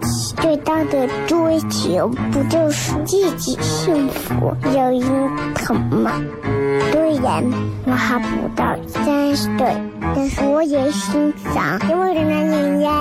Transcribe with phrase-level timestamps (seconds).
[0.37, 6.11] 最大的追求不就是自己幸福、有人疼吗？
[6.91, 7.43] 虽然
[7.85, 9.75] 我还不到三十岁，
[10.15, 12.91] 但是我也心脏因为的男人呀。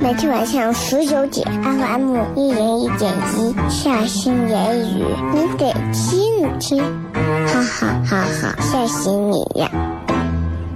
[0.00, 6.82] 每天晚上十九点，FM 一人一点一，下心言语，你得听听，
[7.46, 9.70] 哈哈哈哈，吓死你呀！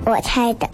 [0.05, 0.69] 我猜的。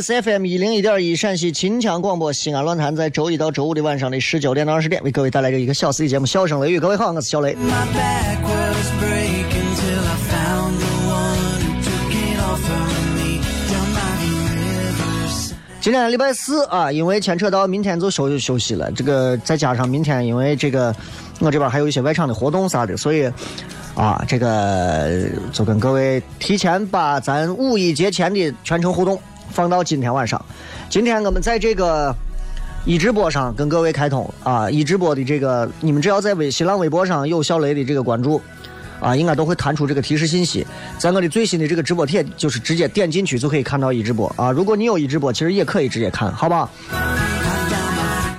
[0.00, 6.78] C F M 一零一点一陕西秦腔广播西安论坛，在周一到周五的晚上的十九点到二十点，为各位带来这一个小时的节目《笑声雷雨》。
[6.80, 7.56] 各位好，我是小雷。
[15.80, 20.94] 今天礼拜四啊，因为牵扯到明天就休休息了，这个再加上明天因为这个
[21.38, 23.30] 我这边还有一些外场的活动啥的，所以
[23.94, 29.18] 啊，这个就跟各位提前把咱五一节前的全程互动
[29.50, 30.42] 放到今天晚上。
[30.88, 32.14] 今天我们在这个
[32.84, 38.40] 一直播上跟各位开通啊，一直播的这个你们只要在微新浪微博上有小雷的这个关注。
[39.00, 40.66] 啊，应该都会弹出这个提示信息，
[40.98, 44.50] 在我的最新的这个直播帖，就是直接点进去就可以看到一直播啊。
[44.50, 46.68] 如果你有一直播，其实也可以直接看，好吧？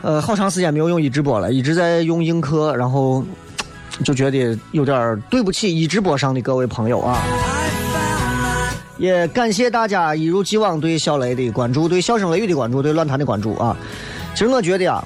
[0.01, 3.23] 呃，好长时间没有用一直播了，一直在用映客，然后
[4.03, 7.23] 就觉得有点对不起一直播上的各位朋友啊。
[8.99, 13.75] 也感谢大家一如既往对小雷的关注，对笑声雷雨的关注，对乱谈的关注啊。
[14.35, 15.03] 其实我觉得啊，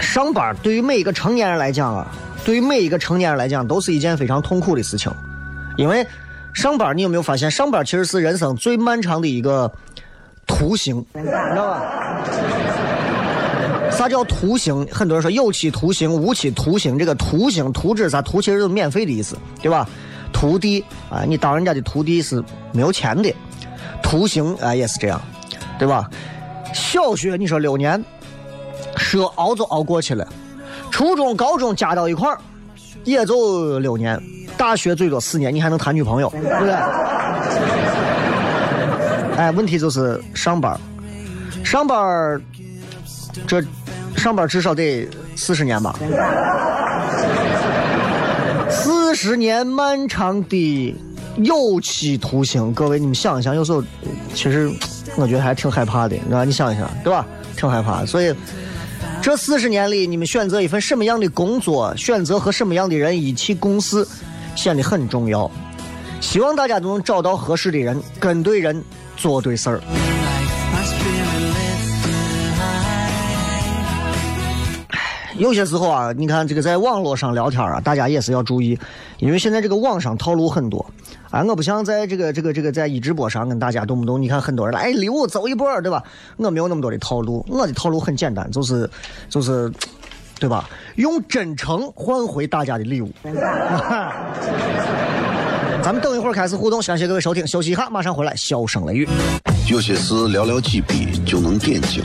[0.00, 2.06] 上班对于每一个成年人来讲啊，
[2.44, 5.12] 对于每一个成年人来讲，都是一件非常痛苦的事情，
[5.76, 6.06] 因为
[6.54, 9.70] 上班，你有没有发现，上班其实是人生最漫长的一个
[10.46, 11.82] 图形，你知道吧？
[13.90, 14.86] 啥叫图形？
[14.90, 16.98] 很多人说有期徒刑、无期徒刑。
[16.98, 18.22] 这个徒刑，徒指啥？
[18.22, 19.86] 徒其实就是免费的意思，对吧？
[20.42, 22.42] 徒弟啊，你当人家的徒弟是
[22.72, 23.32] 没有钱的。
[24.02, 25.22] 徒刑啊，也是这样，
[25.78, 26.10] 对吧？
[26.74, 28.04] 小学你说六年，
[28.96, 30.26] 说熬就熬过去了。
[30.90, 32.36] 初中、高中加到一块儿，
[33.04, 34.20] 也就六年。
[34.56, 36.74] 大学最多四年，你还能谈女朋友，对不对？
[39.38, 40.76] 哎，问题就是上班，
[41.64, 42.42] 上班，
[43.46, 43.62] 这
[44.16, 45.94] 上班至少得四十年吧？
[49.24, 50.96] 十年漫长的
[51.36, 53.80] 有期徒刑，各位你们想一想，有时候
[54.34, 54.68] 其实
[55.14, 56.44] 我觉得还挺害怕的，你知道？
[56.44, 57.24] 你想一想，对吧？
[57.56, 58.34] 挺害怕，所以。
[59.22, 64.04] 这四十年里，你们选择一份什么样的工作，选择和什么样的人一起共事，
[64.56, 65.48] 显得很重要。
[66.20, 68.82] 希望大家都能找到合适的人，跟对人，
[69.16, 69.80] 做对事儿。
[75.42, 78.78] 有些时候啊，你看这个在网络上聊天啊，大家也是要注意，
[79.18, 80.86] 因为现在这个网上套路很多。
[81.32, 86.00] 啊，我不像在这个这个这个在一直播上跟大家动不动，你看很多人来，礼物走一波，对吧？
[86.36, 88.88] 我没有那么多的套路，我的套路很简单，就是
[89.28, 89.68] 就是，
[90.38, 90.70] 对吧？
[90.94, 93.10] 用真诚换回大家的礼物。
[95.82, 99.08] 咱们等一会儿开始互动，感谢各位收听，休息一下，马上回来，笑声雷雨。
[99.68, 102.04] 有些事寥寥几笔就能点睛，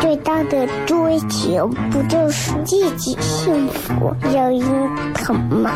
[0.00, 5.72] 最大的追求不就是自己幸福、有人疼吗？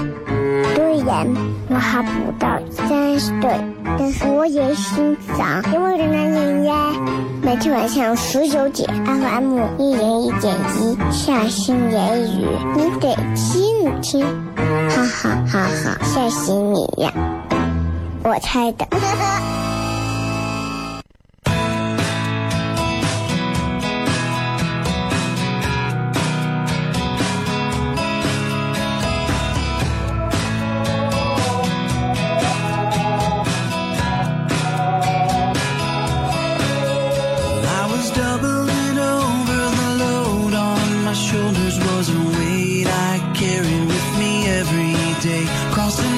[0.75, 1.27] 虽然
[1.69, 3.51] 我还不到三十岁，
[3.99, 6.93] 但是我也心脏因为的男人呀。
[7.43, 12.47] 每天晚上十九点，FM 一零一点一，下心言语，
[12.77, 14.27] 你得听听，
[14.91, 17.13] 哈哈哈哈，吓死你呀！
[18.23, 18.87] 我猜的。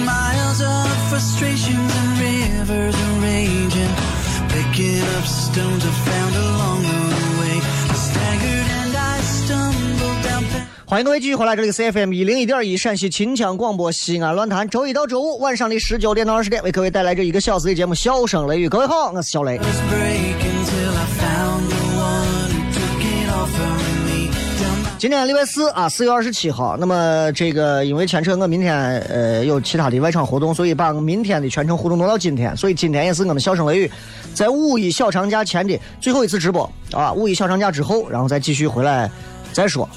[0.04, 3.92] Miles of frustrations and rivers of rage and
[4.48, 7.60] picking up stones I found along the way.
[7.90, 10.44] I staggered and I stumbled down.
[10.86, 18.66] 欢迎各位继续回来，这里是 FM 一零一点一陕西秦腔广播西安论坛，周一到周五晚上的十九点到二十点，为各位带来这一个小时的节目《笑声雷雨》。
[18.68, 19.58] 各位好，我是小雷。
[25.02, 26.76] 今天礼拜四啊，四月二十七号。
[26.78, 32.56] 那么这个因为牵扯我明天呃有其他的外场活动，所以把明天的全程活动挪到今天。
[32.56, 33.90] 所以今天也是我们笑声雷雨
[34.32, 37.12] 在五一小长假前的最后一次直播啊。
[37.12, 39.10] 五一小长假之后，然后再继续回来
[39.52, 39.88] 再说。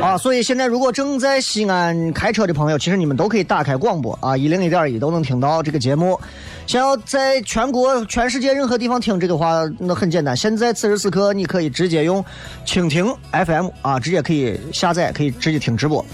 [0.00, 6.18] 啊，所以现在如果正在西安开车的朋友，其实你们都可以打开广播啊，一零一点一都能听到这个节目。
[6.66, 10.36] 想要在全国、全世界任何地方听这个话，那很简单。
[10.36, 12.24] 现在此时此刻，你可以直接用
[12.66, 16.04] 蜻蜓 FM 啊，直接可以下载，可以直接听直播。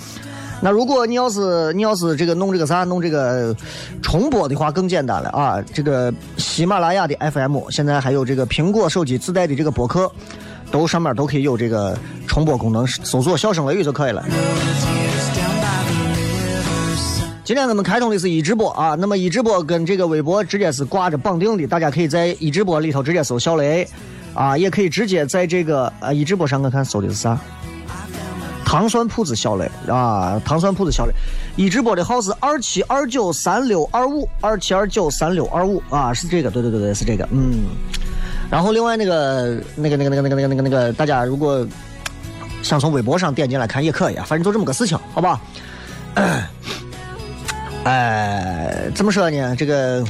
[0.60, 3.56] 那如果你要是你要是这个弄这个啥，弄这个
[4.02, 5.62] 重播的话，更简单了啊。
[5.72, 10.10] 这个喜马拉雅的 FM，现在还有这个苹果手机自带的这个播客，
[10.70, 14.22] 都上面都可以有这个重播功能，搜索“笑声雷雨”就可以了。
[17.50, 23.84] 今天咱们开通的是一直播啊，那么一直播跟这个微博直接是挂着绑定的，大家可以在一直播里头直接搜小雷，
[24.34, 27.36] 啊，也可以直接在这个啊一直播上我看搜的是啥？
[28.64, 31.12] 糖酸铺子小雷啊，糖酸铺子小雷，
[31.56, 37.64] 一直播的号是二七二九三六二五二七二九三六二五啊，是这个，对对对对，是这个，嗯。
[38.48, 41.66] 然后另外那个那个那个那个那个那个那个那个，大家如果
[42.62, 45.40] 想从微博上点进来看也可以啊，反正就这么个事情，好吧？
[47.84, 49.56] 哎，怎么说呢？
[49.56, 50.04] 这个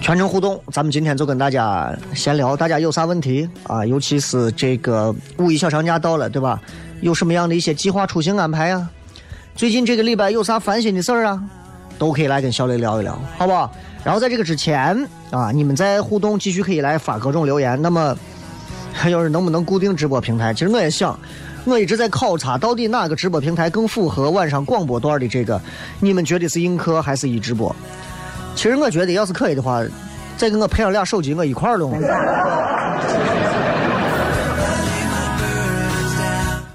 [0.00, 3.84] 全程互动，咱们今天就跟大家闲聊，大家有啥问题啊？
[3.84, 6.60] 尤其是这个五一小长假到了，对吧？
[7.02, 8.88] 有什么样的一些计划出行安排啊？
[9.54, 11.42] 最近这个礼拜有啥烦心的事儿啊？
[11.98, 13.70] 都可以来跟小雷聊一聊，好不好？
[14.02, 17.80] 然后在这个之前啊，你们在互动继续可以来发各种留言。
[17.82, 18.16] 那么
[18.92, 20.54] 还 有人能不能固定直播平台？
[20.54, 21.18] 其实我也想，
[21.68, 25.60] 我一直在考察到底哪个直播平台更符合晚上广播段的这个，
[26.00, 27.74] 你们觉得是映客还是一直播？
[28.54, 29.84] 其实我觉得要是可以的话，
[30.36, 31.92] 再给我配上俩手机，我一块儿弄，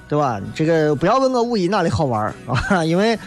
[0.08, 0.40] 对吧？
[0.54, 2.34] 这个不要问我五一哪里好玩
[2.70, 3.18] 啊， 因为。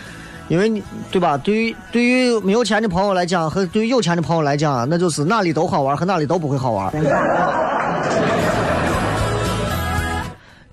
[0.49, 0.81] 因为你
[1.11, 1.37] 对吧？
[1.39, 6.89] 对于对于没有钱的朋友来讲，和对于有钱的朋友来讲，那就是哪里都好玩，和哪里都不会好玩。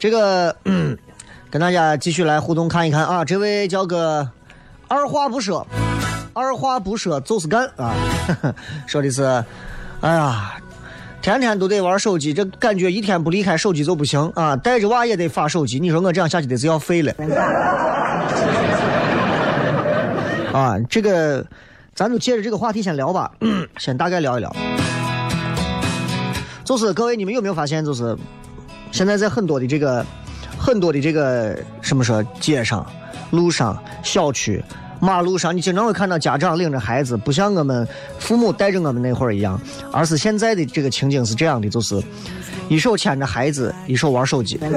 [0.03, 0.98] 这个、嗯、
[1.50, 4.27] 跟大家继续来互动看一看啊，这位叫个
[4.89, 5.65] 二话不说，
[6.33, 7.93] 二话不说就是干啊，
[8.86, 9.24] 说的是，
[10.01, 10.55] 哎呀，
[11.22, 17.13] 天天都得玩手机，这感觉一天不离开手机就不行啊，带着娃也得发手机，你说我这样下去得是要废了。
[20.51, 21.45] 啊，这个
[21.95, 23.31] 咱就借着这个话题先聊吧，
[23.79, 24.53] 先大概聊一聊。
[26.65, 28.17] 就是各位，你们有没有发现，就是
[28.93, 30.05] 现在在很多的这个
[30.55, 32.85] 很多的这个什么说街上、
[33.31, 34.63] 路上、小区、
[35.01, 37.88] 马路上，你经常会看到家长领着孩子，不像我们
[38.19, 39.59] 父母带着我们那会儿一样，
[39.91, 42.00] 而是现在的这个情景是这样的，就是
[42.69, 44.69] 一手牵着孩子，一手玩手机，对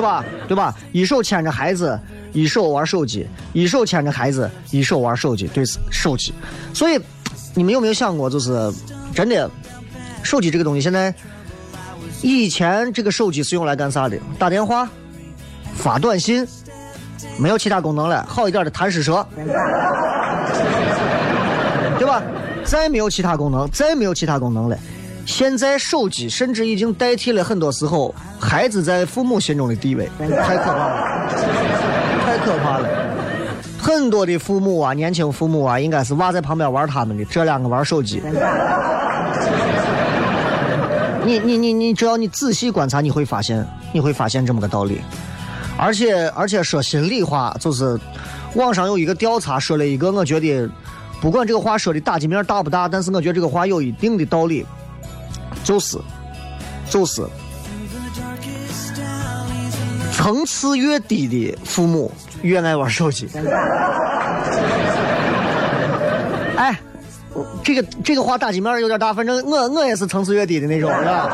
[0.00, 0.24] 吧？
[0.48, 0.74] 对吧？
[0.92, 2.00] 一手牵着孩子。
[2.32, 6.34] 一手玩手机，一手牵着孩子，一手玩手机，对手机。
[6.72, 6.98] 所以，
[7.54, 8.72] 你们有没有想过，就是
[9.14, 9.48] 真的，
[10.24, 11.14] 手机这个东西现在
[12.24, 14.16] 以前这个手机是用来干啥的？
[14.38, 14.88] 打电话、
[15.74, 16.48] 发短信，
[17.36, 18.24] 没有其他功能了。
[18.26, 19.26] 好一点的贪吃蛇，
[21.98, 22.22] 对吧？
[22.64, 24.78] 再没有其他功能，再没有其他功能了。
[25.26, 31.28] 现在手机甚至已经代替了很多时候孩子在父母心中的地位，太可怕了，
[32.24, 32.88] 太可怕了。
[33.78, 38.22] 很多的父母啊，年轻父母啊，应该是娃在旁边玩他们的，这两个玩手机。
[41.24, 45.00] 你你你你，只要你仔细观察，你会发现，你会发现这么个道理。
[45.76, 47.98] 而且而且说心里话，就是
[48.54, 50.68] 网上有一个调查说了一个，我觉得
[51.20, 54.64] 不管这个话说的打击面大不大，但是我觉得这个话有一定的道理，
[55.64, 55.98] 就是
[56.88, 57.26] 就是
[60.12, 62.12] 层次越低的父母
[62.42, 63.28] 越爱玩手机。
[66.56, 66.78] 哎。
[67.64, 71.30] 这个这个话打击面有点大，反正我我也是层次越低的那种，是吧？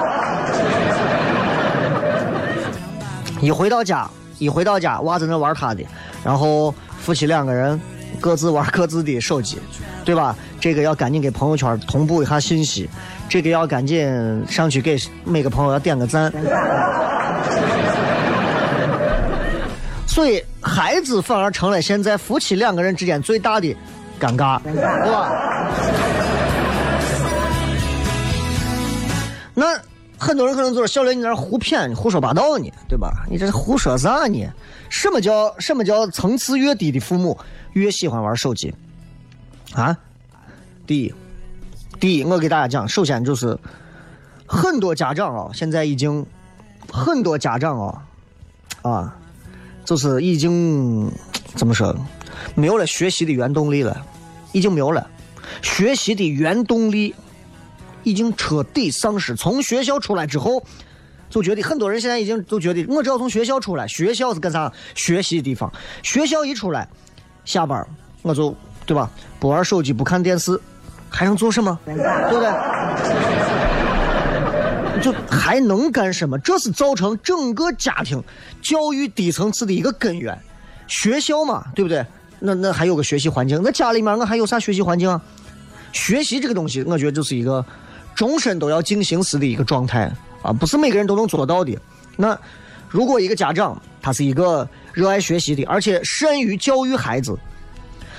[3.42, 4.08] 一回到家，
[4.38, 5.82] 一回到家，娃在那玩他的，
[6.24, 7.80] 然后夫妻两个人
[8.20, 9.58] 各自玩各自的手机，
[10.04, 10.36] 对吧？
[10.60, 12.88] 这个要赶紧给朋友圈同步一下信息，
[13.28, 14.08] 这个要赶紧
[14.48, 16.32] 上去给每个朋友要点个赞。
[20.06, 23.74] 所以孩子反而成了现在夫妻两个人之间最大的
[24.20, 25.32] 尴尬，对吧？
[29.54, 29.66] 那
[30.18, 33.24] 很多人可能就是小雷，你在那胡骗、胡说八道呢，对吧？
[33.30, 34.46] 你这是胡说啥呢？
[34.88, 37.38] 什么叫什么叫层次越低的父母
[37.72, 38.74] 越喜欢玩手机？
[39.72, 39.96] 啊？
[40.86, 41.14] 第一，
[41.98, 43.56] 第一，我给大家讲，首先就是
[44.46, 46.26] 很多家长啊，现在已经
[46.90, 48.02] 很多家长啊，
[48.82, 49.16] 啊，
[49.84, 51.10] 就是已经
[51.54, 51.94] 怎么说，
[52.54, 54.04] 没有了学习的原动力了，
[54.52, 55.08] 已经没有了
[55.62, 57.14] 学习的原动力。
[58.02, 59.36] 已经彻底丧失。
[59.36, 60.64] 从学校出来之后，
[61.28, 64.72] 就觉得很多人现在已经都觉得，我只要从学校出来，学校是干啥？
[64.94, 65.70] 学习的地方。
[66.02, 66.88] 学校一出来，
[67.44, 67.86] 下班
[68.22, 69.10] 我就对吧？
[69.38, 70.58] 不玩手机，不看电视，
[71.10, 71.78] 还能做什么？
[71.84, 72.00] 对不
[72.40, 72.50] 对？
[75.02, 76.38] 就还能干什么？
[76.38, 78.24] 这是造成整个家庭
[78.62, 80.38] 教育低层次的一个根源。
[80.88, 82.02] 学校嘛，对不对？
[82.40, 85.20] 那那还有个学习环境，那家里面我还有啥学习环境啊？
[85.92, 87.64] 学习这个东西，我觉得就是一个。
[88.12, 91.78] 终身都要进行时的一个状态啊，不是每个人都能做到的。
[92.16, 92.38] 那
[92.88, 97.38] 如果一个家长他是一个热爱学习的，而且善于教育孩子，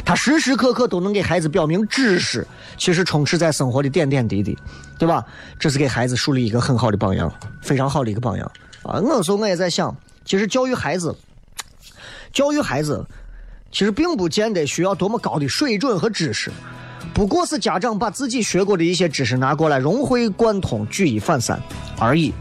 [0.03, 2.47] 他时时刻刻都能给孩子表明知识，
[2.77, 4.57] 其实充斥在生活的点点滴滴，
[4.97, 5.23] 对吧？
[5.59, 8.51] 这是给孩子树立一个很好的榜样，非常好的一个榜样
[8.81, 8.95] 啊。
[8.95, 11.15] 我那时候我也在想，其实教育孩子，
[12.33, 13.05] 教育孩子，
[13.71, 16.51] 其实并不见得需要多么高的水准和知识。
[17.13, 21.59] 不过是家长把自己学过的一些知识拿过来融会贯通、举一反三
[21.97, 22.33] 而已，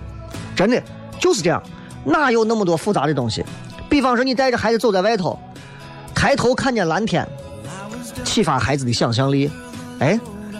[0.55, 0.83] 真的
[1.19, 1.63] 就是这样，
[2.05, 3.45] 哪有那么多复杂的东西？
[3.89, 5.39] 比方说，你带着孩子走在外头，
[6.15, 7.27] 抬头看见蓝天，
[8.25, 9.51] 启发孩子的想象力。
[9.99, 10.19] 哎，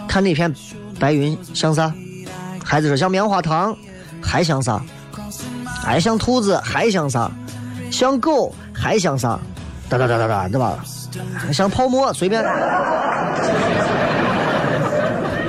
[0.09, 0.53] 看那片
[0.99, 1.93] 白云像啥？
[2.65, 3.77] 孩子说像棉花糖，
[4.21, 4.83] 还像啥？
[5.85, 7.31] 哎，像兔子，还像啥？
[7.91, 9.39] 像狗，还像啥？
[9.91, 10.79] 哒哒哒哒哒，对吧？
[11.53, 12.43] 像泡沫，随便。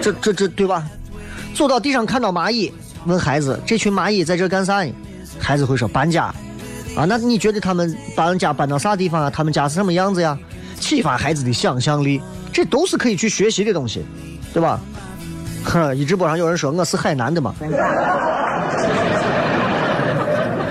[0.02, 0.84] 这这这对吧？
[1.54, 2.74] 走到地上看到蚂蚁，
[3.06, 4.92] 问孩子：“这群蚂蚁在这干啥呢？”
[5.40, 6.34] 孩子会说：“搬家。”
[6.98, 9.30] 啊，那你觉得他们搬家搬到啥地方啊？
[9.30, 10.38] 他们家是什么样子呀？
[10.80, 12.20] 启发孩子的想象力，
[12.52, 14.04] 这都是可以去学习的东西，
[14.54, 14.80] 对吧？
[15.64, 17.54] 哼， 一直播上有人说我是海南的嘛，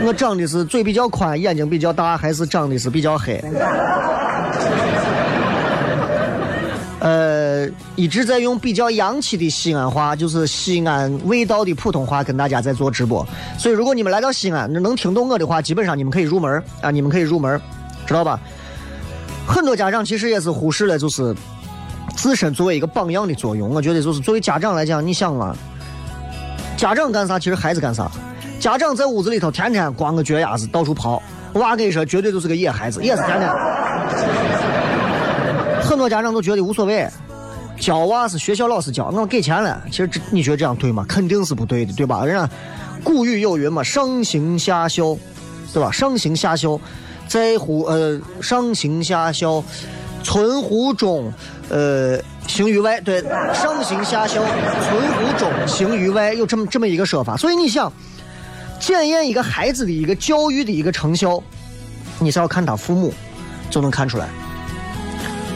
[0.02, 3.42] 我长的是嘴比较宽，眼睛比较大，还是长的是比较黑？
[7.00, 7.66] 呃，
[7.96, 13.26] 一直在用比较洋气的西安话，就是西安味道的普通话跟大家在做直播。
[13.58, 17.58] 所以，如果你们来到西安，能听懂我的话，基本上你们可以入门啊，你们可以入门，
[18.06, 18.38] 知道吧？
[19.46, 21.34] 很多家长其实也是忽视了，就是
[22.16, 23.70] 自身作为一个榜样的作用。
[23.70, 25.56] 我觉得，就是作为家长来讲，你想啊，
[26.76, 28.10] 家长干啥，其实孩子干啥。
[28.60, 31.20] 家长在屋子里头天天光个脚丫子到处跑，
[31.54, 33.50] 娃跟你说，绝对就是个野孩子，也是天天。
[35.82, 37.08] 很多家长都觉得无所谓，
[37.78, 39.82] 教娃是学校老师教，我给钱了。
[39.90, 41.06] 其实这你觉得这样对吗？
[41.08, 42.22] 肯定是不对的，对吧？
[42.22, 42.46] 人家
[43.02, 45.16] 古语有云嘛，“上行下效”，
[45.72, 46.78] 对吧？“上行下效，
[47.26, 49.64] 在乎呃，上行下效，
[50.22, 51.32] 存乎中，
[51.70, 53.22] 呃，行于外。”对
[53.54, 57.38] ，“上行下效，存乎中，行于外”有这么这么一个说法。
[57.38, 57.90] 所以你想
[58.80, 61.40] 检验一个孩子的一个教育的一个成效，
[62.18, 63.12] 你是要看他父母
[63.68, 64.26] 就能看出来。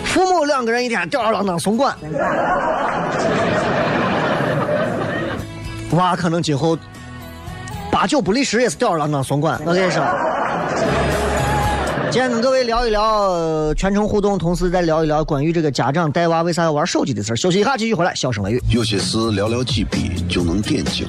[0.05, 1.97] 父母两个人一天吊儿郎当送管，
[5.93, 6.79] 娃可能今后
[7.91, 9.59] 八九不离十也是吊儿郎当送管。
[9.65, 10.05] 我跟你说，
[12.11, 17.37] 今天跟各位聊一聊全程互动，同时再聊一聊关于这个家长带娃为啥要玩手机的事儿。
[17.37, 18.63] 休息一下，继续回来，笑声雷雨。
[18.69, 21.09] 有些事寥寥几笔就能点睛，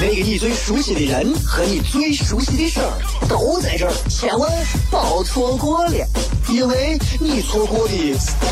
[0.00, 2.92] 那个你最熟悉的人和你最熟悉的事儿
[3.28, 4.50] 都在这儿，千万
[4.90, 6.06] 别错过了，
[6.48, 7.94] 因为你错过的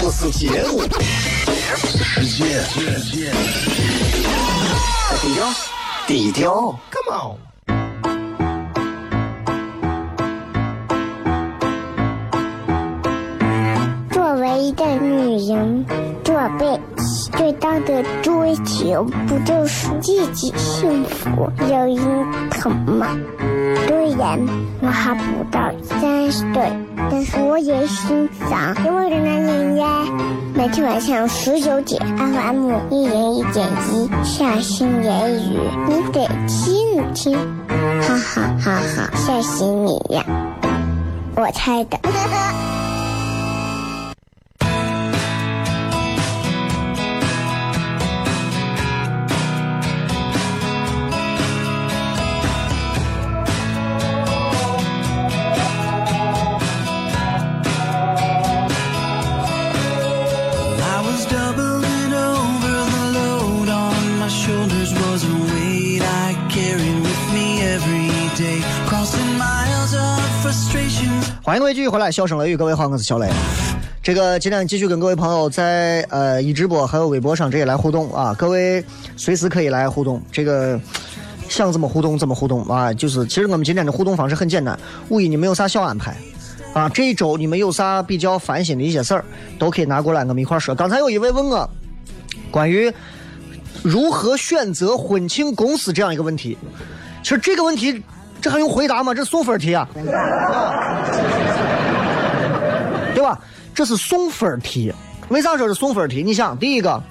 [0.01, 0.83] 不是节目，
[1.77, 2.63] 世界，
[5.21, 5.53] 低调，
[6.07, 7.37] 低调，Come on。
[14.11, 15.85] 作为一个女人，
[16.25, 16.81] 做背
[17.43, 21.99] 最大的追求不就是自己幸福、有人
[22.53, 23.19] 疼吗？
[23.89, 24.39] 虽然
[24.81, 26.73] 我还不到三十岁，
[27.11, 30.05] 但是我也心脏因为的男人呀。
[30.55, 35.59] 每天晚上十九点，FM 一零一点一，下心言语，
[35.89, 37.37] 你得听听，
[38.03, 40.25] 哈哈哈哈，吓死你呀！
[41.35, 41.99] 我猜的。
[71.53, 73.29] 欢迎各位继续回来，笑声雷雨，各位好，我是小雷。
[74.03, 78.83] 这个今天继续跟各位朋友在呃一直播还有微博上这些来互动啊，各位
[79.19, 80.23] 随时可以来互动。
[80.33, 80.81] 这个
[81.51, 84.79] 想怎么互动怎么互动啊，就是其实我们今天的互动方式很简单，
[85.11, 86.17] 五一你们有啥小安排
[86.73, 86.89] 啊？
[86.89, 89.23] 这一周你们有啥比较烦心的一些事儿，
[89.59, 90.75] 都可以拿过来我们一块儿说。
[90.75, 91.69] 刚才有一位问我
[92.51, 92.91] 关于
[93.83, 96.57] 如何选择婚庆公司这样一个问题，
[97.23, 98.03] 其实这个问题
[98.43, 99.15] 这还用回答吗？
[99.15, 99.89] 这送分题啊！
[103.15, 103.39] 对吧？
[103.73, 104.93] 这是送分题。
[105.29, 106.23] 为啥说是送分题？
[106.23, 107.03] 你想，第一个，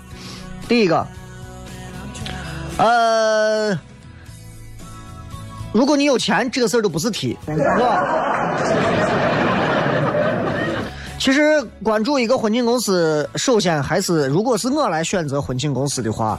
[0.67, 1.07] 第一个，
[2.77, 3.71] 呃，
[5.71, 8.03] 如果你有钱，这个事儿都不是题，是吧？
[11.17, 16.37] 其实关注一个婚庆公司，首先还是如果是我来选择婚庆公司的话，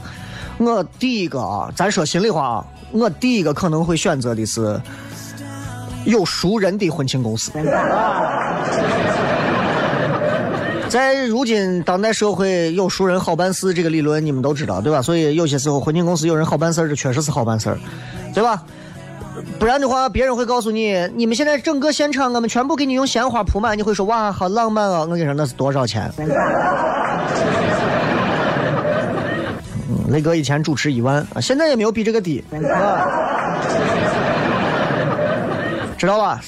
[0.59, 4.81] 我第一个啊，咱说心里话啊，我第一个可能会选择的是
[6.05, 7.51] 有熟人的婚庆公司。
[10.89, 15.01] 在如今当代社会，有熟人好办事这个理论你们都知道，对吧？
[15.01, 17.79] 所以有些时候婚庆公司有人好办事儿，这确实是好办事儿，
[18.35, 18.63] 对吧？
[19.59, 25.01] 不然的话，别人会告诉你，你们现在整个现场我们全部给你用鲜花铺满，你会说哇，好浪漫啊！
[25.01, 26.13] 我跟你说那是多少钱？
[30.13, 33.09] 雷哥以前主持一万，现在也没有比这个低，啊
[35.99, 36.41] 知道吧？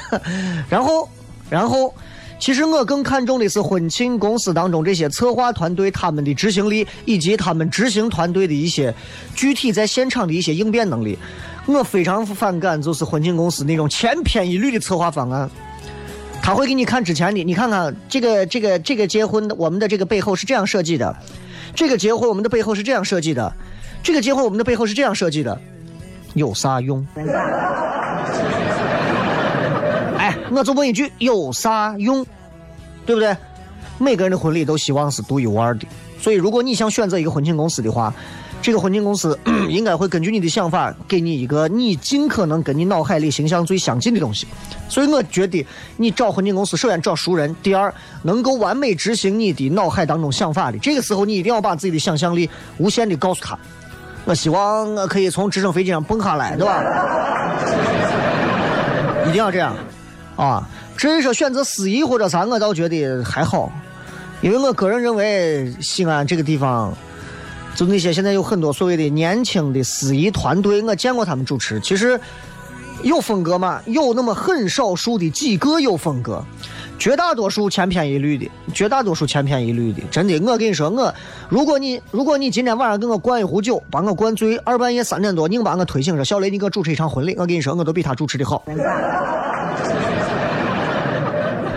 [0.68, 1.08] 然后，
[1.48, 1.94] 然后，
[2.38, 8.94] 其实我更看重的是婚庆公司当中这些策划团队他们的执行力，以及他们执行团队的一些
[9.34, 11.18] 具体在现场的一些应变能力。
[11.66, 15.48] 我非常反感就是婚庆公司那种千篇一律的策划方案。
[16.42, 21.14] 他会给你看之前的，你看看这个这个这个结婚，我们的这个背后是这样设计的，
[21.78, 23.54] 这个结婚我们的背后是这样设计的，
[24.02, 25.56] 这个结婚我们的背后是这样设计的，
[26.34, 27.06] 有啥用？
[30.18, 32.26] 哎，我就问一句，有啥用？
[33.06, 33.36] 对不对？
[33.96, 35.86] 每个人的婚礼都希望是独一无二的，
[36.20, 38.12] 所以如果你想选择一个婚庆公司的话，
[38.60, 39.38] 这个婚庆公司
[39.70, 44.46] 应该会根据你的想法，给你一个你尽可能跟你脑海里形象最相近的东西。
[44.88, 45.64] 所以我觉得
[45.96, 47.92] 你找婚庆公司，首先找熟人，第二
[48.22, 50.78] 能够完美执行你的脑海当中想法的。
[50.78, 53.58] 这个时候你一定要把自己的想象力无限的告诉他。
[54.24, 56.82] 我希望我可以从直升飞机上蹦下来，对吧？
[59.26, 59.74] 一定要这样
[60.36, 60.68] 啊！
[60.96, 63.70] 至于说选择司仪或者啥，我倒觉得还好，
[64.40, 66.92] 因为我个人认为西安这个地方，
[67.78, 72.20] 就那些现在有很多所谓的年轻的司仪团队，我见过他们主持，其实
[73.04, 76.44] 有风格嘛，有那么很少数的几个有风格，
[76.98, 81.14] 绝大多数千篇一律的，绝大多数千篇一律的，真的，我跟你说，我
[81.48, 88.64] 如果你如果你今天晚上给我灌一壶酒，把我灌醉，二半夜三点多，硬把我推醒说小雷，你给我主持一场婚礼，我跟你说，我都比他主持的好。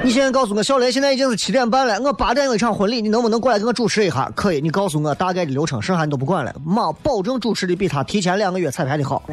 [0.04, 4.32] 你现在告诉我，小雷，现在已经是七点半了，我八点有一场婚礼，你能不能过来给我主持一下？
[4.36, 9.22] 可以，你告诉我大概的流程，剩下你都不管了，妈，保证主持的比他提前两个月彩排的好。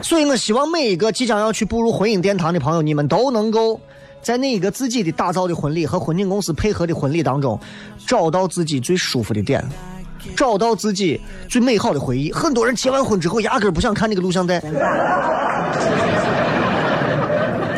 [0.00, 3.80] 所以我希望每一个即将要去步入婚姻殿堂的朋友，你们都能够
[4.22, 7.58] 在那一个自己的打造的婚礼和婚庆公司配合的婚礼当中，
[8.06, 9.64] 找到自己最舒服的点，
[10.36, 12.30] 找到自己最美好的回忆。
[12.30, 14.62] 很多人结完婚之后，压根不想看那个录像带。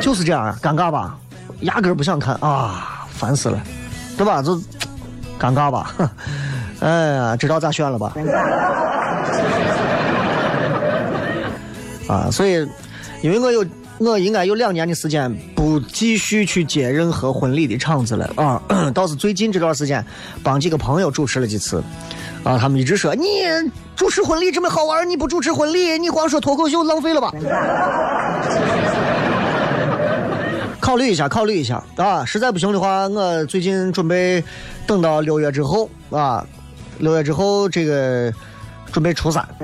[0.00, 1.18] 就是这样，尴尬吧？
[1.61, 3.59] 压根儿不想看啊，烦死了，
[4.16, 4.42] 对吧？
[4.42, 4.56] 就
[5.38, 5.94] 尴尬吧？
[6.80, 8.12] 哎呀，知道咋选了吧？
[12.09, 12.66] 啊，所以，
[13.22, 13.64] 因为我有，
[13.98, 18.62] 我应该有两年的时间不继续去接任何婚礼的场子了啊。
[18.94, 20.04] 倒是最近这段时间，
[20.42, 21.82] 帮几个朋友主持了几次，
[22.44, 23.26] 啊，他们一直说你
[23.96, 27.32] 主持婚礼这么好玩，你不主持婚礼，你光说脱口秀浪费了吧？
[30.87, 32.25] 考虑一下，考虑一下啊！
[32.25, 34.40] 实在不行的话，我最近准备
[34.87, 36.46] 等到六月之后啊，
[36.99, 38.33] 六月之后这个
[38.92, 39.42] 准备初三。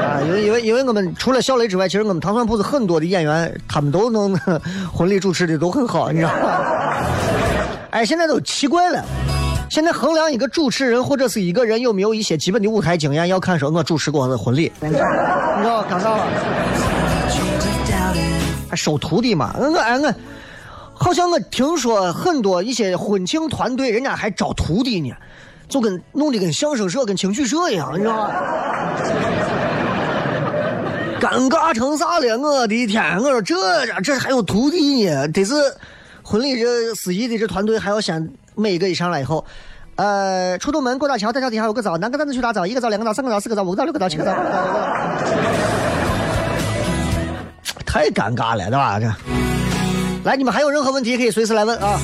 [0.00, 4.34] 啊，因为因为因为我们除了小雷之外，其实我们糖蒜铺子很多的演员，他们都能
[4.90, 6.48] 婚礼主持的都很好，你知道吗？
[7.90, 9.04] 哎，现在都奇怪了，
[9.68, 16.24] 现在衡量一个主持人或者是一个人有没有一些基本的舞台经验，要看说我主持过的婚礼，你知道尴尬了。
[18.68, 19.54] 还收徒弟嘛？
[19.58, 20.14] 我哎我，
[20.94, 25.14] 好像我听说很多一些婚庆团队，人家还招徒弟呢，
[25.68, 28.30] 就跟弄得跟相声社、跟青曲社一样，你知道吗？
[31.20, 32.38] 尴尬成啥了？
[32.38, 33.18] 我的天！
[33.18, 33.54] 我说这
[34.02, 35.26] 这还有徒弟呢？
[35.28, 35.54] 得是
[36.22, 39.44] 婚礼这司仪的这团队还要先每一个一上来以后，
[39.96, 44.32] 呃，出东门过大桥，大桥底下有个灶，南个灶子去打灶，一个灶、两个灶、三个灶、四个灶、五个灶、六个灶、七个灶。
[47.90, 49.00] 太尴尬了，对吧？
[49.00, 49.06] 这，
[50.22, 51.98] 来，你们还有任何问题可以随时来问啊。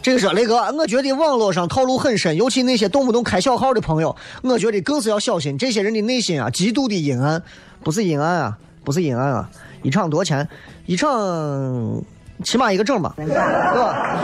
[0.00, 5.58] 这个说雷哥，我觉得网络上套路很深，尤其那些动不动开小号的朋友，我觉得更是要小心。
[5.58, 7.42] 这些人的内心啊，极度的阴暗，
[7.82, 9.50] 不是阴暗啊，不是阴暗啊。
[9.82, 10.48] 一场多少钱？
[10.86, 12.00] 一场
[12.44, 14.18] 起码一个整吧，对吧？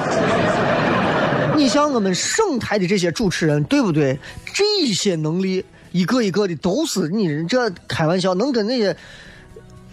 [1.56, 4.18] 你像我们省台的这些主持人，对不对？
[4.52, 8.96] 这些能力一个一个的都是你这开玩笑，能跟那些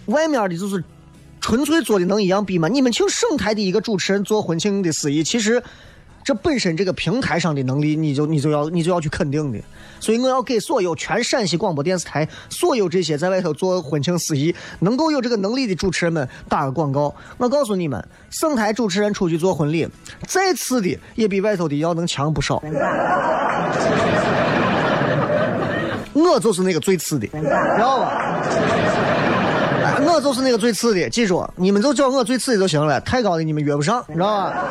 [0.06, 0.82] 外面的就是
[1.40, 2.66] 纯粹做的能一样比吗？
[2.68, 5.62] 你们请省台的一个主持人做婚庆的司仪，其实
[6.24, 9.58] 这本身这个平台上的能力，你就你就要你就要去肯定的。
[10.00, 17.14] 所以我要给所有全陕西广播电视台所有这些在外头做婚庆司仪能够有这个能力的主持人们打个广告。
[17.38, 19.88] 我告诉你们，省台主持人出去做婚礼，
[20.26, 22.62] 再次的也比外头的要能强不少。
[26.14, 28.38] 我就是那个最次的，知道吧？
[30.04, 34.64] 我就是那个最次的，记住，你们就叫我最次的就行了，太高的你们约不上，知道吧？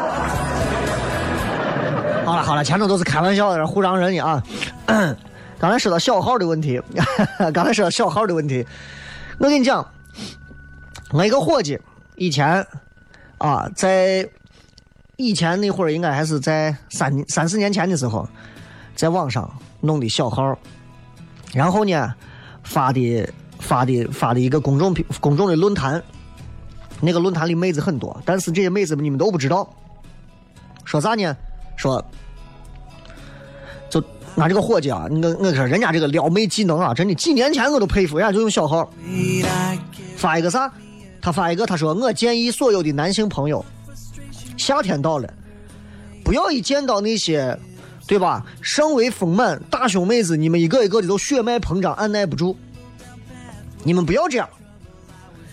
[2.32, 4.41] 好了好了，前头都是开玩笑的，互让人的啊。
[5.60, 6.82] 刚才说到小号的问题，
[7.54, 8.65] 刚才说到小号的问题，
[9.38, 9.86] 我跟你讲，
[11.12, 11.78] 我一个伙计
[12.15, 12.65] 以前
[13.38, 14.28] 啊，在
[15.17, 18.28] 以前那会儿，应该还是在三三四年前的时候，
[18.96, 19.48] 在网上
[19.82, 20.58] 弄的小号，
[21.54, 22.12] 然后呢
[22.63, 26.02] 发的发的发的一个公众平公众的论坛，
[27.02, 29.70] 那个论坛里妹子很多，但是这些妹子们你们都不知道，
[30.86, 31.38] 说啥呢？
[31.78, 32.04] 说。
[34.38, 38.89] 俺这个伙计啊，我我说人家这个撩妹技能啊，真的几年前我都佩服，人家就用小号
[40.15, 40.72] 发一个啥？
[41.22, 43.63] 他发一个，他说我建议所有的男性朋友，
[44.58, 45.32] 夏天到了，
[46.24, 47.56] 不要一见到那些，
[48.08, 48.44] 对吧？
[48.62, 52.58] 上围丰满大胸妹子，你们一个一个的都血脉膨胀，按耐不住。
[53.84, 54.50] 你们不要这样，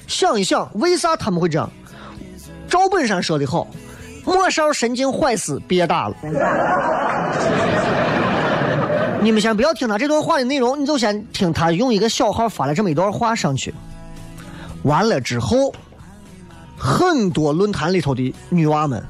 [0.06, 1.70] 想一想，为啥他们会这样？
[2.68, 3.66] 赵本山说的好，
[4.24, 6.16] 末梢神经坏死，别打了。
[9.28, 13.74] 你们先不要听他这段话的内容，你就先听他用一个小号发了这么一段话上去。
[14.84, 15.70] 完了之后，
[16.78, 19.04] 很多论坛里头的女娃们，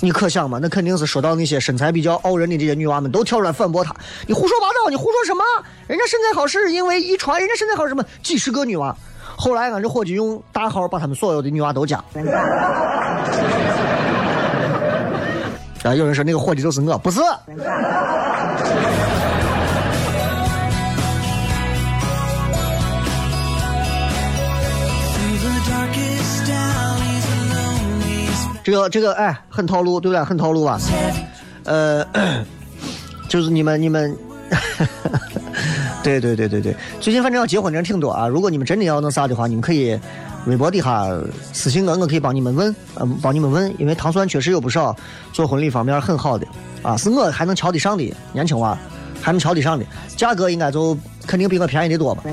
[0.00, 0.58] 你可想嘛？
[0.62, 3.94] 那肯定是说到那些身材比较傲人的这些女娃们，都跳出来反驳他
[4.26, 4.88] ：“你胡说八道！
[4.88, 5.44] 你胡说什么？
[5.86, 8.02] 人家身材好是因为遗传，人家身材好什么？
[8.22, 8.96] 几十个女娃。
[9.36, 12.02] 后来俺这伙计用大号把他们所有的女娃都加。
[15.86, 15.94] 啊！
[15.94, 17.20] 有人说那个伙计就是我，不是。
[28.64, 30.24] 这个这个哎，很套路，对不对？
[30.24, 30.80] 很套路吧？
[31.62, 32.04] 呃，
[33.28, 34.12] 就是你们你们，
[36.02, 38.26] 对对对对对，最近反正要结婚的人挺多啊。
[38.26, 39.96] 如果你们真的要那啥的话，你们可以
[40.46, 41.06] 微博底下
[41.52, 44.94] 私信我，我可以帮你们问，嗯，帮你们问，因为糖蒜确实有不少
[45.32, 46.46] 做婚礼方面很好的
[46.82, 48.78] 啊，是我还能瞧得上的年轻娃，
[49.20, 49.84] 还能瞧得上的，
[50.16, 52.22] 价格应该就肯定比我便宜的多吧。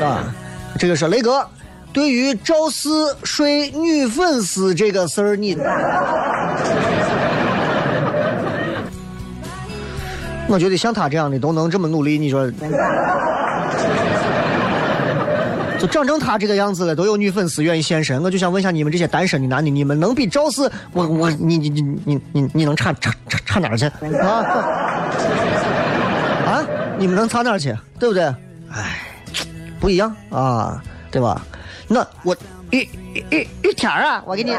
[0.00, 0.32] 啊，
[0.78, 1.46] 这个是雷哥。
[1.92, 5.56] 对于赵四睡女粉丝这个事儿， 你，
[10.46, 12.48] 我觉得像他这样的都能这么努力，你说，
[15.80, 20.70] 就长成他这个样子了，都有女粉丝愿意现身，我就想问一下你们这些单身的男的，你们能比赵四？
[20.92, 24.44] 我我你你你你你你能差差差差哪儿去啊？
[26.46, 26.66] 啊？
[26.98, 27.74] 你们能差哪儿去？
[27.98, 28.24] 对不对？
[28.70, 29.00] 哎，
[29.80, 31.40] 不一样啊，对吧？
[31.88, 32.36] 那我
[32.70, 32.80] 一
[33.14, 34.52] 一一一天啊，我给你。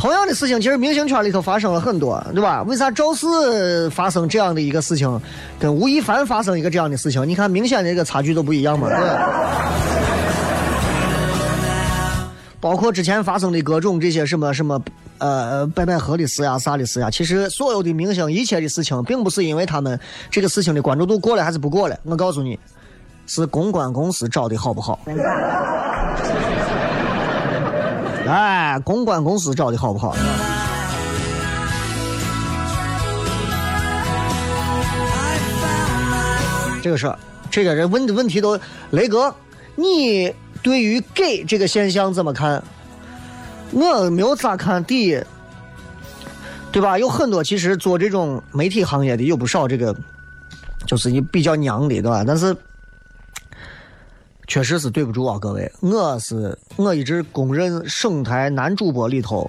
[0.00, 2.62] 同样的事情，其实明星圈里头发生了很多，对吧？
[2.62, 5.20] 为啥赵四发生这样的一个事情，
[5.58, 7.28] 跟吴亦凡发生一个这样的事情？
[7.28, 8.96] 你看，明显的这个差距都不一样嘛，对
[12.58, 14.80] 包括之前发生的各种这些什么什么
[15.18, 21.98] 呃拜拜河的事呀、啥的事呀，其实所有的明星一切的事情，并不是因为他们这个事情的关注度过了还是不过了。
[22.04, 22.58] 我告诉你。
[23.26, 24.98] 是公关公司找的好不好？
[28.30, 30.14] 哎，公关公司找的好不好？
[36.80, 37.12] 这个是
[37.50, 38.56] 这个人问的问题都，
[38.90, 39.34] 雷哥，
[39.74, 42.62] 你对于 gay 这个现象怎么看？
[43.72, 45.20] 我没有咋看，第一，
[46.70, 46.96] 对吧？
[47.00, 49.92] 有很多其实做这种媒体行业的有不少这个，
[50.86, 52.22] 就是你比较娘的，对吧？
[52.24, 52.56] 但是。
[54.50, 59.48] 确实是对不住啊，各位，我是我一直公认省台男主播里头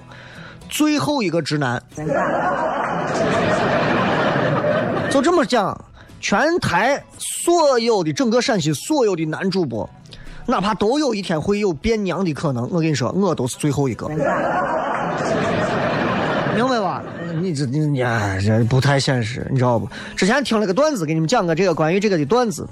[0.68, 1.82] 最后一个直男。
[5.10, 5.76] 就这么讲，
[6.20, 9.90] 全台所有的整个陕西所有的男主播，
[10.46, 14.06] 哪怕都有一天会有变娘的可能，我跟你说，我都是最后一个。
[16.54, 17.02] 明白吧？
[17.40, 19.88] 你这你你这不太现实，你知道不？
[20.14, 22.64] 之前听了个段子，给你们讲个这个关于这个的段子，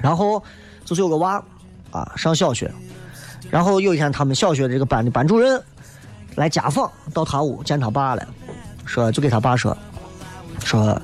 [0.00, 0.42] 然后。
[0.86, 1.42] 就是有个娃，
[1.90, 2.72] 啊，上小学，
[3.50, 5.60] 然后有一天他们小学这个班的班主任
[6.36, 8.26] 来家访，到他屋见他爸了，
[8.86, 9.76] 说就给他爸说，
[10.64, 10.98] 说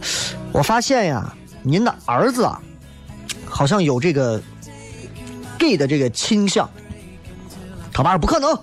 [0.52, 2.62] 我发现呀，您的儿子啊，
[3.44, 4.40] 好像有这个
[5.58, 6.70] gay 的这个倾向。
[7.92, 8.56] 他爸说不可能，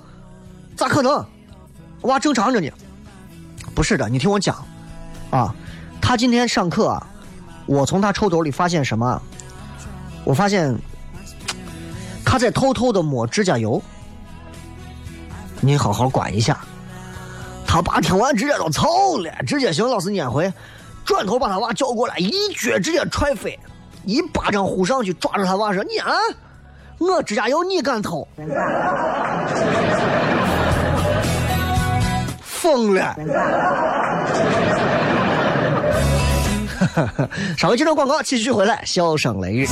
[0.78, 1.24] 咋可能？
[2.04, 2.72] 娃正常着呢。
[3.76, 4.56] 不是的，你听我讲，
[5.32, 5.54] 啊，
[6.00, 7.08] 他今天上课啊，
[7.66, 9.22] 我从他抽斗里发现什么？
[10.24, 10.74] 我发现。
[12.40, 13.82] 在偷偷的抹指甲油，
[15.60, 16.58] 你好好管一下。
[17.68, 20.52] 他爸听完直接都操了，直接向老师撵回，
[21.06, 23.60] 转头把他娃叫过来，一脚直接踹飞，
[24.06, 26.12] 一巴掌呼上去，抓住他娃说：“你啊，
[26.98, 28.28] 我指甲油你敢偷？
[32.42, 33.16] 疯了！”
[37.58, 39.68] 稍微接段广告，继续回来，笑声雷雨。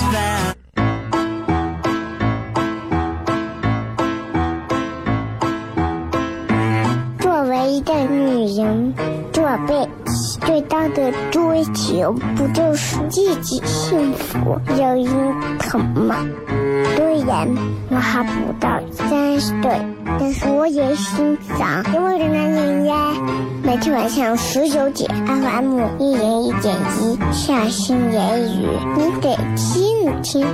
[9.57, 16.15] 做辈子最大的追求，不就是自己幸福、有人疼吗？
[16.95, 17.47] 虽然
[17.89, 19.81] 我还不到三十岁，
[20.19, 23.13] 但是我也心脏因为的男人呀。
[23.63, 30.45] 每天晚上十九点，FM 一人一点一，下心言语，你得听一听，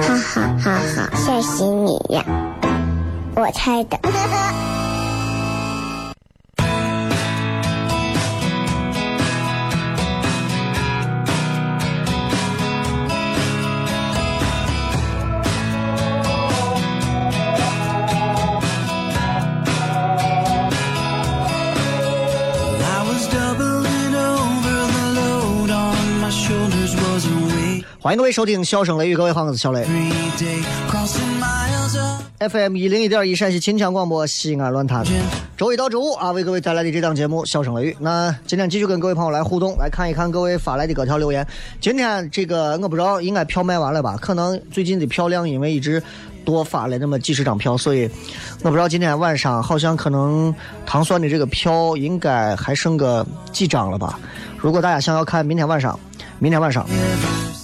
[0.00, 2.24] 哈哈哈哈，吓死你呀！
[3.36, 3.98] 我猜的。
[28.08, 29.86] 欢迎各位收听《笑声雷雨》，各位好，我是小雷。
[32.38, 35.04] FM 一零一点一陕西秦腔广播西安论坛，
[35.58, 37.90] 周一到周五啊，为各位带来的这档节目《笑声雷雨》。
[38.00, 41.46] 那今天继续跟各位朋友来互动，来看一看各位发来的各条留言。
[41.82, 44.16] 今天这个我不知道，应该票卖完了吧？
[44.16, 46.02] 可能最近的票量因为一直
[46.46, 48.08] 多发了那么几十张票，所以
[48.62, 50.54] 我不知道今天晚上好像可能
[50.86, 54.18] 糖蒜的这个票应该还剩个几张了吧？
[54.56, 56.00] 如果大家想要看明天晚上，
[56.38, 56.86] 明天晚上。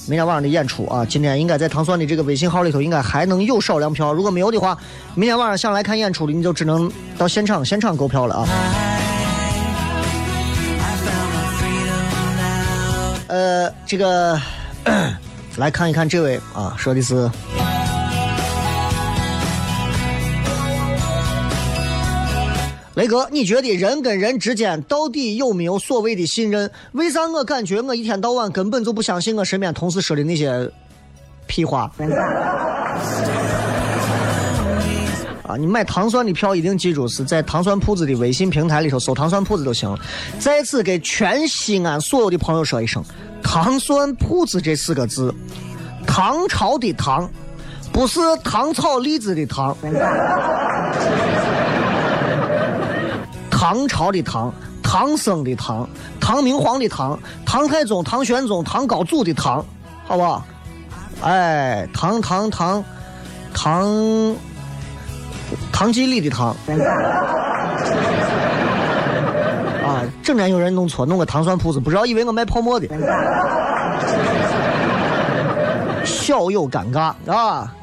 [0.07, 4.77] 明天晚上的演出啊，今天应该在唐酸的这个微信号里头应该还能有少量票，如果没有的话，
[5.15, 8.49] 明天晚上想来看演出的你就只能到现场现场购票了啊。
[13.29, 14.39] 呃，这个
[15.57, 17.31] 来看一看这位啊，说的是。
[23.05, 26.71] 雷哥，你觉得人跟人之间到底有没有所谓的信任？
[26.93, 30.67] 为啥我感觉我一天到晚根本就不相信我身边同事说的那些
[31.47, 31.93] 屁话？
[35.47, 39.99] 啊，你买糖蒜的票一定记住是在糖蒜铺子的微信平台里头搜糖蒜铺子就行了。
[40.39, 43.05] 再次给全西安所有的朋友说一声，
[43.43, 45.35] 糖蒜铺子这四个字，
[46.07, 47.31] 唐朝的唐，
[47.93, 49.77] 不是糖炒栗子的糖。
[53.65, 55.89] 唐朝的唐，唐僧的唐，
[56.21, 59.65] 唐明皇的唐，唐太宗、唐玄宗、唐高祖的唐，
[60.07, 60.45] 好不好？
[61.23, 62.85] 哎，唐唐唐
[63.55, 64.37] 唐
[65.73, 66.49] 唐吉利的唐。
[69.83, 72.87] 啊，整天有人弄错，弄个糖蒜铺子，不知道以为我卖泡沫的，
[76.05, 77.75] 小有尴尬啊。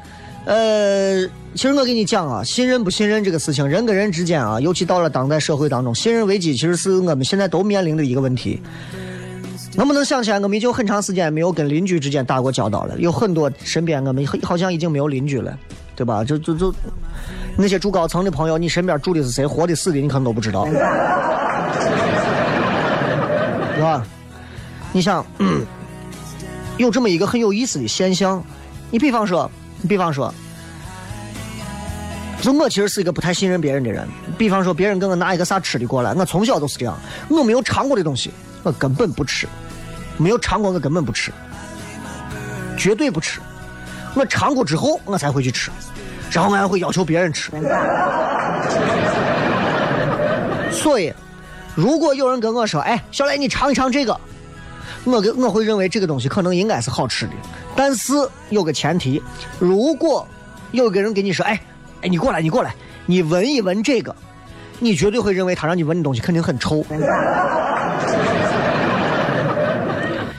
[0.44, 1.24] 呃，
[1.54, 8.60] 其实我跟你讲啊，信任不信任这个事情，人跟人之间啊，尤其到了当代社会当中，信任危机其实是我们现在都面临的一个问题。
[9.74, 12.98] 能不能想起来，我们已经很长时间没有跟邻居之间打过交道了？
[12.98, 15.56] 有很多身边我们好像已经没有邻居了，
[15.94, 16.24] 对吧？
[16.24, 16.74] 就就就
[17.56, 20.74] 那些住高层的朋友，你身边住的是谁，活的死的，你可能都不知道，对
[23.80, 24.04] 吧？
[24.92, 25.24] 你想，
[26.78, 28.44] 有这么一个很有意思的现象，
[28.90, 29.48] 你比方说。
[29.82, 30.32] 你比方说，
[32.40, 34.06] 就我其实是一个不太信任别人的人。
[34.38, 36.98] 比方说，别人给我拿一个啥吃的过来，我从小都是这样。
[37.28, 38.30] 我没有尝过的东西，
[38.62, 39.46] 我根本不吃；
[40.16, 41.32] 没有尝过，我根本不吃，
[42.78, 43.40] 绝对不吃。
[44.14, 45.70] 我尝过之后，我才会去吃，
[46.30, 47.50] 然后我还会要求别人吃。
[50.70, 51.12] 所以，
[51.74, 54.18] 如果有人跟我说：“哎，小雷，你尝一尝这个。”
[55.04, 57.32] 我跟我会认为这个东西可能应该是好吃的，
[57.74, 58.12] 但是
[58.50, 59.22] 有个前提，
[59.58, 60.26] 如果
[60.70, 61.60] 有个人给你说，哎，
[62.02, 62.74] 哎，你过来，你过来，
[63.06, 64.14] 你闻一闻这个，
[64.78, 66.84] 你绝对会认为他让你闻的东西肯定很臭，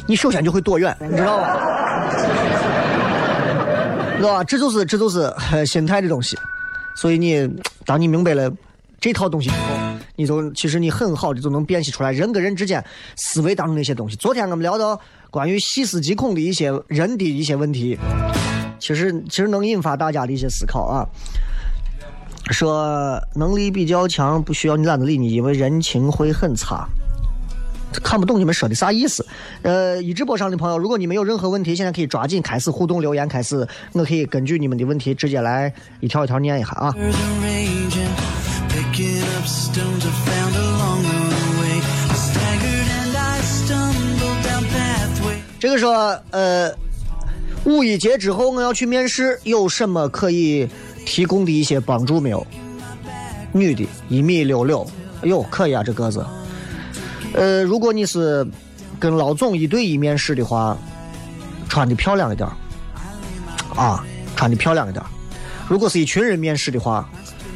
[0.08, 1.60] 你首先就会躲远，你知道吧？
[4.18, 4.44] 知道吧？
[4.44, 5.34] 这就是这就是
[5.66, 6.38] 心态的东西，
[6.96, 7.50] 所以你
[7.86, 8.50] 当你明白了
[9.02, 9.52] 这套东西。
[10.16, 12.84] 你就其实你很好的就能辨析出来人跟人之间
[13.16, 14.16] 思维当中那些东西。
[14.18, 15.00] 昨天我们聊到
[15.32, 17.98] 关于细思极恐的一些人的一些问题，
[18.80, 21.08] 其实其实能引发大家的一些思考啊。
[22.52, 26.88] 说能力比较强，不需要你懒得理你，因为人情会很差。
[28.04, 29.26] 看不懂你们说的啥意思？
[29.62, 36.94] 呃，一直播上的朋友，如果你们有任何问题，现在可以抓紧开始互动留言，开始我可以根据你们的问题直接来一条一条念一下啊。
[39.44, 41.82] Picking up stones I found along the way.
[42.10, 45.38] I staggered and I stumbled down pathway.
[45.60, 46.74] 这个说，呃，
[47.66, 50.70] 五一节之后我要去面试，有什么可以
[51.06, 52.46] 提供的一些帮助没有？
[53.52, 54.88] 女的，一米六六，
[55.22, 56.26] 哎呦，可以啊，这个子。
[57.34, 58.48] 呃，如果你是
[58.98, 60.78] 跟老总一对一面试的话，
[61.68, 62.48] 穿的漂亮一点
[63.76, 64.06] 啊，
[64.38, 65.04] 穿的漂亮一点。
[65.68, 67.10] 如果是一群人面试的话，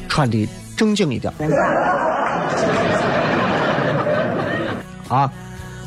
[0.10, 0.48] 穿的。
[0.78, 1.34] 正经一点，
[5.10, 5.30] 啊，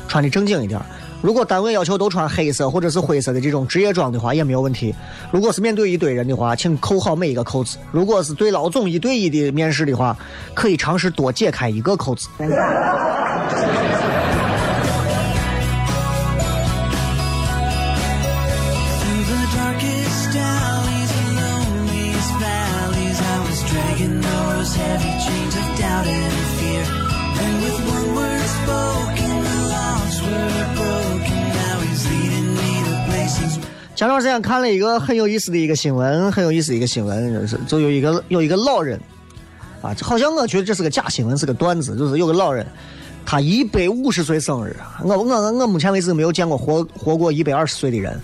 [0.08, 0.78] 穿的正经一点。
[1.22, 4.94] 如果单位要求都穿黑色或者是灰色的这种职业装的话，也没有问题。
[5.30, 7.76] 如果是面对一堆人的话，请扣好每一个扣子。
[7.92, 10.16] 如果是对老总一对一的面试的话，
[10.54, 12.28] 可以尝试多解开一个扣子。
[34.00, 38.98] 前段时间看了一个很有意思的一个新闻，很有意思的一个新闻，就是就有一个有一个老人，
[39.82, 42.66] 啊，好像我觉得这是个假新闻，是个段子，就是有个老人，
[43.26, 48.18] 他一百五十岁生日，我我我目前为止没有见过活活过一百二十岁的人，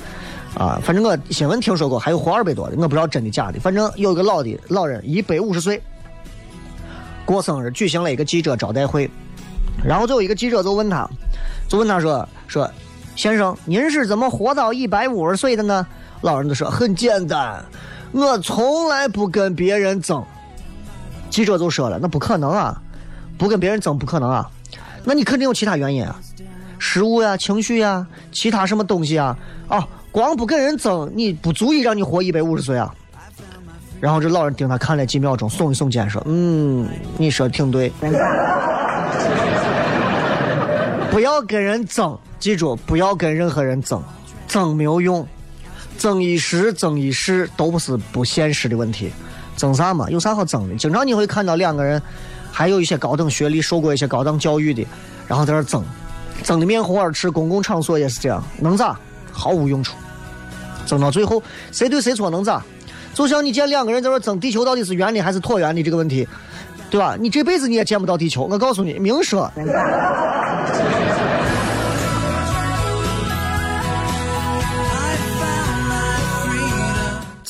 [0.55, 5.79] 啊，反正我新闻听说过，还有活二百多的，我不知道真的假的，反正有一个老的老人一百五十岁
[7.27, 9.11] 过生日，举行了一个记者招待会，
[9.85, 11.07] 然后就有一个记者就问他，
[11.69, 12.67] 就问他说说。
[13.17, 15.87] 先生，您是怎么活到一百五十岁的呢？
[16.21, 17.65] 老人就说：“很简单，
[18.13, 20.23] 我从来不跟别人争。”
[21.31, 22.81] 记者就说了：“那不可能啊，
[23.39, 24.47] 不跟别人争不可能啊，
[25.03, 26.15] 那你肯定有其他原因啊，
[26.79, 29.37] 食物呀、情绪呀、其他什么东西啊？
[29.69, 32.95] 哦，光不跟人争，你不足以让你活一百五十岁啊。
[33.99, 36.87] 然后这老人盯他看了几秒钟，耸一耸肩说：“嗯，
[37.17, 37.91] 你说挺对。”
[41.11, 44.03] 不要跟人争，记住，不要跟任何人争，
[44.47, 45.27] 争没有用，
[45.99, 49.11] 争一时争一世都不是不现实的问题。
[49.57, 50.09] 争啥嘛？
[50.11, 50.75] 有啥好争的？
[50.77, 52.01] 经常你会看到两个人，
[52.53, 54.87] 还有一些高等学历、受过一些高等教育的，
[55.27, 55.83] 然后在那争，
[56.43, 58.99] 争的面红耳赤，公共场所也是这样，能咋？
[59.33, 59.97] 毫无用处。
[60.85, 62.63] 争到最后，谁对谁错能咋？
[63.15, 66.29] 就像你见两个人在那争地球到底是圆的还是椭圆的这个问题，
[66.91, 67.17] 对吧？
[67.19, 69.51] 你这辈子你也见不到地球，我告诉你，明说。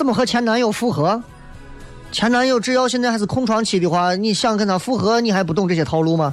[0.07, 1.21] 怎么和前男友复合？
[2.13, 6.33] 前男友只要现在还是空窗期的话，你想跟他复合，你还不懂这些套路吗？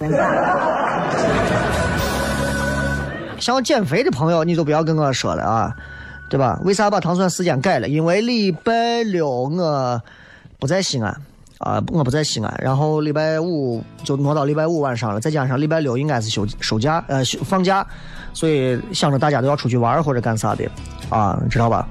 [3.40, 5.76] 想要减肥的朋友，你就不要跟我说了啊，
[6.30, 6.60] 对吧？
[6.64, 7.88] 为啥把糖蒜时间改了？
[7.90, 10.02] 因为礼拜六我
[10.60, 11.10] 不在西安
[11.58, 17.84] 啊，我不在西安，然后礼拜五就挪到礼拜五晚上了，再加上礼拜六应该是休休假呃休放假，
[18.34, 20.64] 所以想着大家都要出去玩或者干啥的
[21.10, 21.88] 啊，知道吧？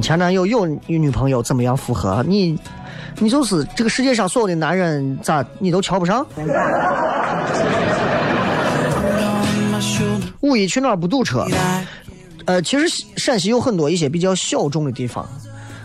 [0.00, 2.24] 前男友有女朋友怎么样复合？
[2.26, 2.58] 你，
[3.18, 6.24] 你就是这个世界上所有的男人咋你都瞧不上？
[10.40, 11.44] 五一去哪儿不堵车？
[12.44, 15.28] 呃，其实陕西有很多一些比较小众的地方，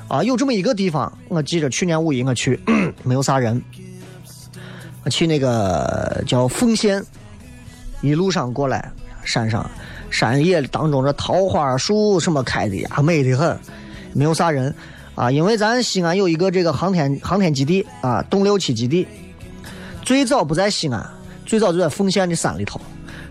[0.07, 2.59] 啊，有这么一个地方，我记着去年五一我去，
[3.03, 3.61] 没有啥人，
[5.03, 7.03] 我去那个叫奉县，
[8.01, 8.91] 一路上过来，
[9.23, 9.69] 山上
[10.09, 13.59] 山野当中这桃花树什么开的呀，美得很。
[14.13, 14.73] 没有啥人，
[15.15, 19.07] 啊，因为咱西安有一个这个航天航天基地啊，东六七基地，
[20.01, 21.05] 最早不在西安，
[21.45, 22.79] 最早就在奉县的山里头。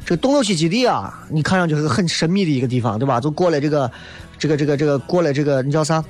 [0.04, 3.20] 这个东六七基地啊，你看上去是个很神秘的一个地方，对吧？
[3.20, 3.90] 就过了这个，
[4.38, 6.02] 这个这个这个过了这个，你叫啥？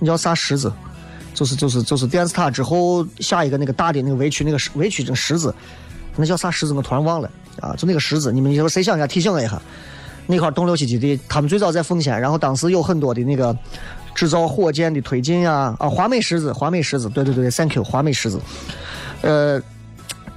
[0.00, 0.72] 你叫啥石子？
[1.34, 5.54] 就是就是就是电视塔之后下一个那个大的那个围区那个围区这个石子，
[6.16, 6.74] 那叫啥石子？
[6.74, 7.76] 我突然忘了啊！
[7.78, 9.62] 就那个石子，你们说谁想一下提醒我一下？
[10.26, 13.56] 那块东六七基地，他们最早在奉县，然后当时有很多的那个。
[14.18, 18.40] 制造火箭的推进呀，啊，华美石子，华美石子，对对对，Thank you，华美石子，
[19.20, 19.62] 呃，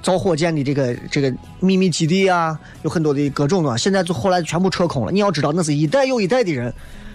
[0.04, 5.12] 造火箭的这个这个秘密基地啊，有很多的各种的，现在就后来全部撤空了。
[5.12, 6.72] 你要知道，那是一代又一代的人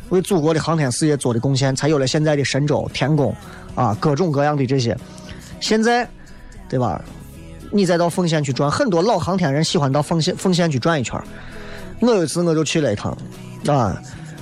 [0.08, 3.32] 为祖国的航天事业做的贡献，才有了现在的神舟、天宫
[3.76, 4.98] 啊，各种各样的这些。
[5.60, 6.08] 现在，
[6.68, 7.00] 对吧？
[7.70, 11.16] 你再到奉贤去转，很多老航天人喜欢到奉县奉县去转一圈。
[12.00, 13.16] 我有一次我就去了一趟，
[13.68, 13.96] 啊。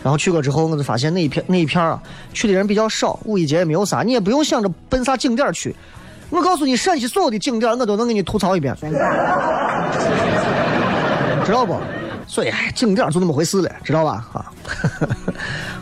[0.04, 1.98] 然后去过之后，我就发现那一片那一片啊，
[2.34, 5.74] 去的人比较少，五一节也没有啥，你也不用想着奔啥景点去。
[6.28, 8.76] 我告诉你，陕西所有的景点我都能给你吐槽一遍，
[11.44, 11.80] 知道不？
[12.26, 14.26] 所以景点就那么回事了，知道吧？
[14.34, 14.52] 啊。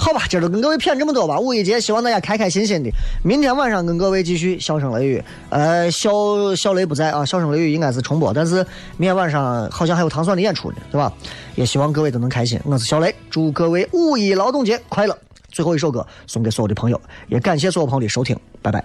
[0.02, 1.38] 好吧，今儿都跟各位骗这么多吧。
[1.38, 2.90] 五一节，希望大家开开心心的。
[3.22, 5.22] 明天晚上跟各位继续笑声雷雨。
[5.48, 6.10] 呃，笑
[6.56, 8.56] 笑雷不在啊，笑声雷雨应该是重播，但是
[8.96, 11.12] 明天晚上好像还有糖蒜的演出呢，对吧？
[11.54, 12.58] 也希望各位都能开心。
[12.64, 15.16] 我是小雷，祝各位五一劳动节快乐。
[15.52, 18.84] 最后一首歌送给所有的朋友，也感谢所有朋友的收听，拜拜。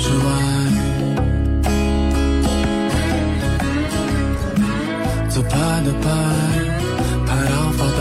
[0.00, 0.24] 之外，
[5.28, 5.50] 自拍
[5.84, 6.10] 的拍，
[7.26, 8.00] 拍到发呆。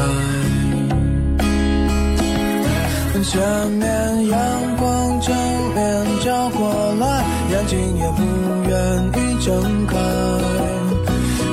[3.23, 3.41] 前
[3.71, 4.37] 面阳
[4.77, 5.35] 光正
[5.75, 6.59] 面照过
[6.99, 8.23] 来，眼睛也不
[8.69, 8.71] 愿
[9.07, 9.97] 意睁开。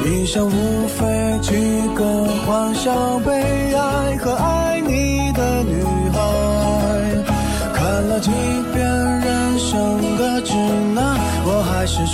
[0.08, 1.02] 一生无非
[1.42, 1.52] 几
[1.96, 3.43] 个欢笑悲。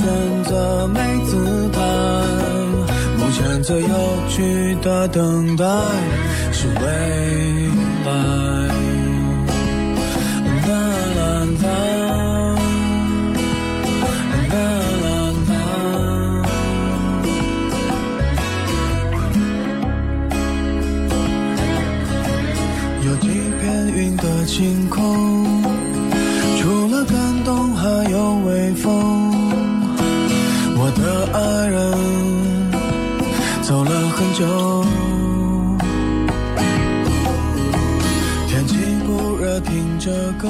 [0.01, 0.09] 选
[0.45, 1.79] 择没姿态，
[3.19, 3.89] 目前最有
[4.31, 5.65] 趣的等待
[6.53, 7.69] 是未
[8.07, 8.60] 来。
[34.41, 34.47] 久。
[38.49, 38.75] 天气
[39.07, 40.49] 不热，听着歌。